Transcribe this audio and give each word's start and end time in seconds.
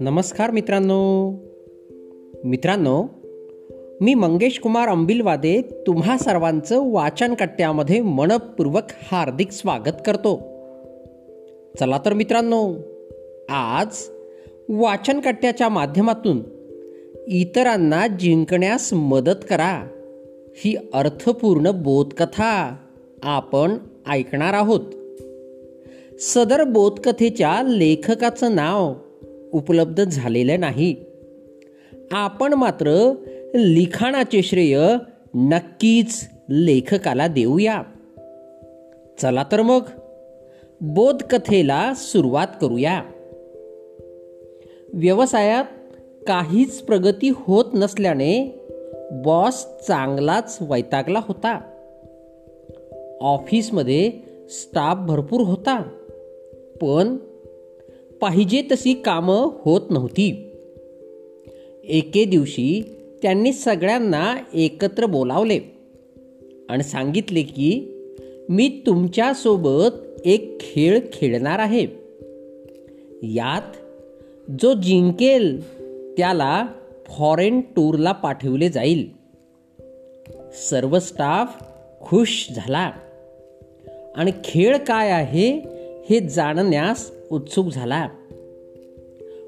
नमस्कार 0.00 0.50
मित्रांनो. 0.50 1.32
मित्रांनो 2.44 3.04
मी 4.00 4.14
मंगेश 4.14 4.58
कुमार 4.58 4.88
अंबिलवादे 4.88 5.62
तुम्हा 5.86 6.18
सर्वांचं 6.18 6.92
वाचन 6.92 7.34
कट्ट्यामध्ये 7.34 8.00
मनपूर्वक 8.00 8.82
हार्दिक 8.88 9.52
स्वागत 9.52 10.02
करतो. 10.06 10.40
चला 11.80 12.00
तर 12.04 12.12
मित्रांनो 12.12 12.74
आज 13.48 13.86
वाचन 14.68 15.20
कट्ट्याच्या 15.20 15.68
माध्यमातून 15.68 16.42
इतरांना 17.26 18.06
जिंकण्यास 18.06 18.92
मदत 18.92 19.44
करा 19.50 19.88
ही 20.56 20.76
अर्थपूर्ण 20.94 21.70
बोधकथा. 21.70 22.76
आपण 23.22 23.76
ऐकणार 24.08 24.54
आहोत. 24.54 24.80
सदर 26.20 26.64
बोधकथेच्या 26.64 27.62
लेखकाचं 27.62 28.54
नाव 28.56 28.94
उपलब्ध 29.52 30.04
झालेलं 30.04 30.60
नाही. 30.60 30.96
आपण 32.12 32.52
मात्र 32.52 33.12
लिखाणाचे 33.54 34.42
श्रेय 34.42 34.80
नक्कीच 35.34 36.28
लेखकाला 36.50 37.26
देऊया. 37.26 37.82
चला 39.22 39.44
तर 39.52 39.62
मग 39.62 39.82
बोधकथेला 40.80 41.92
सुरुवात 41.94 42.46
करूया. 42.60 43.02
व्यवसायात 44.92 45.64
काहीच 46.26 46.80
प्रगती 46.80 47.30
होत 47.34 47.64
नसल्याने 47.74 48.60
बॉस 49.24 49.66
चांगलाच 49.88 50.58
वैतागला 50.60 51.20
होता. 51.28 51.69
ऑफिसमध्ये 53.20 54.12
स्टाफ 54.48 54.96
भरपूर 55.08 55.40
होता. 55.40 55.82
पण 56.82 57.16
पाहिजे 58.20 58.62
तशी 58.62 58.94
कामं 58.94 59.50
होत 59.62 59.80
नव्हती. 59.90 60.52
एके 61.84 62.24
दिवशी 62.24 62.82
त्यांनी 63.22 63.52
सगळ्यांना 63.52 64.36
एकत्र 64.54 65.06
बोलावले 65.06 65.60
आणि 66.68 66.82
सांगितले 66.82 67.42
की 67.42 67.96
मी 68.48 68.82
तुमच्यासोबत 68.86 70.20
एक 70.24 70.58
खेळ 70.60 71.00
खेळणार 71.12 71.58
आहे. 71.58 71.86
यात 73.22 73.76
जो 74.60 74.72
जिंकेल 74.72 75.78
त्याला 76.16 76.66
फॉरेन 77.06 77.60
टूरला 77.60 78.12
पाठवले 78.12 78.68
जाईल. 78.68 79.10
सर्व 80.52 80.98
स्टाफ 80.98 81.64
खुश 82.00 82.48
झाला. 82.56 82.92
आणि 84.16 84.32
खेळ 84.44 84.76
काय 84.76 85.10
आहे 85.10 85.62
हे 86.10 86.20
जाणण्यास 86.20 87.10
उत्सुक 87.30 87.66
झाला. 87.66 88.08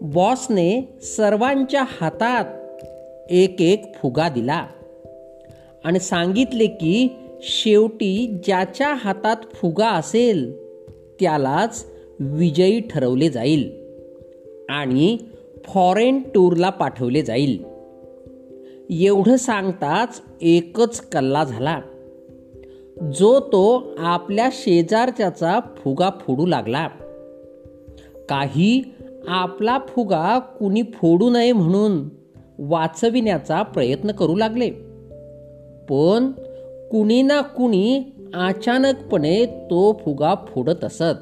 बॉसने 0.00 0.98
सर्वांच्या 1.02 1.84
हातात 1.86 2.44
एक 3.30 3.62
एक 3.62 3.94
फुगा 3.94 4.28
दिला 4.28 4.66
आणि 5.84 6.00
सांगितले 6.00 6.66
की 6.66 7.16
शेवटी 7.42 8.40
ज्याच्या 8.44 8.94
हातात 8.94 9.36
फुगा 9.54 9.88
असेल 9.88 10.56
त्यालाच 11.20 11.86
विजयी 12.20 12.80
ठरवले 12.80 13.28
जाईल 13.28 13.70
आणि 14.68 15.18
फॉरेन 15.64 16.22
टूरला 16.34 16.70
पाठवले 16.70 17.22
जाईल. 17.22 17.64
एवढं 18.90 19.36
सांगताच 19.36 20.22
एकच 20.42 21.00
कल्ला 21.00 21.44
झाला. 21.44 21.80
जो 23.02 23.40
तो 23.40 23.94
आपल्या 23.98 24.48
शेजारच्याचा 24.52 25.60
फुगा 25.76 26.10
फोडू 26.20 26.46
लागला. 26.46 26.88
काही 28.28 28.94
आपला 29.28 29.78
फुगा 29.88 30.38
कुणी 30.38 30.82
फोडू 30.82 31.30
नये 31.30 31.52
म्हणून 31.52 32.08
वाचविण्याचा 32.58 33.62
प्रयत्न 33.62 34.12
करू 34.12 34.36
लागले. 34.36 34.70
पण 35.88 36.32
कुणी 36.90 37.22
ना 37.22 37.40
कुणी 37.40 38.02
अचानकपणे 38.34 39.46
तो 39.46 40.00
फुगा 40.04 40.34
फोडत 40.48 40.84
असत. 40.84 41.14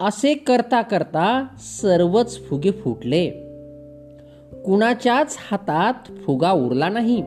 असे 0.00 0.34
करता 0.34 0.82
करता 0.82 1.46
सर्वच 1.58 2.46
फुगे 2.48 2.70
फुटले. 2.70 3.30
कुणाच्याच 4.64 5.36
हातात 5.38 6.12
फुगा 6.24 6.50
उरला 6.50 6.88
नाही. 6.88 7.22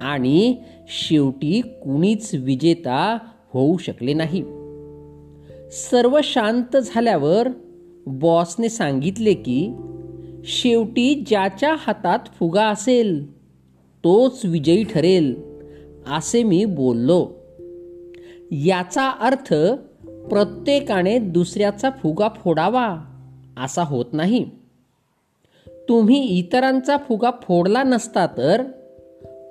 आणि 0.00 0.56
शेवटी 0.88 1.60
कुणीच 1.60 2.34
विजेता 2.34 3.18
होऊ 3.52 3.76
शकले 3.76 4.14
नाही. 4.14 4.42
सर्व 5.72 6.20
शांत 6.24 6.76
झाल्यावर 6.76 7.48
बॉसने 8.06 8.68
सांगितले 8.68 9.34
की 9.34 9.72
शेवटी 10.44 11.24
ज्याच्या 11.26 11.74
हातात 11.78 12.18
फुगा 12.38 12.66
असेल 12.66 13.40
तोच 14.04 14.40
विजयी 14.44 14.84
ठरेल 14.84 15.42
असे 16.06 16.42
मी 16.42 16.64
बोललो. 16.64 17.28
याचा 18.50 19.10
अर्थ 19.10 19.54
प्रत्येकाने 20.30 21.18
दुसऱ्याचा 21.18 21.90
फुगा 21.90 22.28
फोडावा 22.28 22.96
असा 23.56 23.82
होत 23.82 24.04
नाही. 24.12 24.44
तुम्ही 25.66 26.24
इतरांचा 26.24 26.96
फुगा 26.96 27.30
फोडला 27.42 27.82
नसता 27.82 28.26
तर 28.26 28.62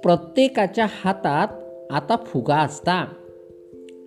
प्रत्येकाच्या 0.04 0.86
हातात 0.90 1.48
आता 1.92 2.16
फुगा 2.16 2.56
असता. 2.56 3.14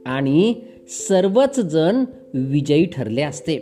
आणि 0.06 0.54
सर्वच 0.88 1.60
जण 1.60 2.04
विजयी 2.34 2.84
ठरले 2.84 3.22
असते. 3.22 3.56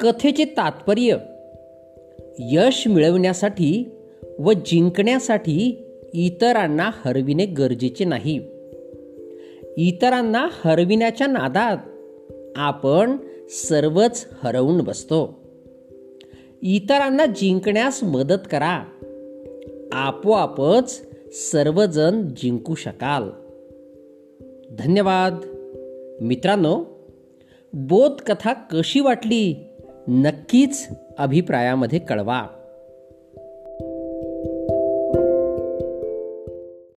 कथेचे 0.00 0.44
तात्पर्य 0.44 1.16
यश 2.38 2.86
मिळवण्यासाठी 2.86 3.88
व 4.38 4.52
जिंकण्यासाठी 4.52 5.84
इतरांना 6.14 6.90
हरविणे 6.94 7.46
गरजेचे 7.46 8.04
नाही. 8.04 8.40
इतरांना 9.76 10.48
हरविण्याच्या 10.64 11.26
नादात 11.26 11.76
आपण 12.56 13.16
सर्वच 13.48 14.26
हरवून 14.42 14.80
बसतो. 14.80 15.40
इतरांना 16.62 17.26
जिंकण्यास 17.26 18.04
मदत 18.04 18.46
करा. 18.50 18.84
आपोआपच 19.94 21.02
सर्वजण 21.32 22.22
जिंकू 22.36 22.74
शकाल. 22.74 23.22
धन्यवाद. 24.74 25.40
मित्रांनो 26.20 26.84
बोध 27.72 28.12
कथा 28.20 28.52
कशी 28.52 29.00
वाटली? 29.00 29.66
नक्कीच 30.08 30.88
अभिप्रायामध्ये 31.18 31.98
कळवा. 31.98 32.46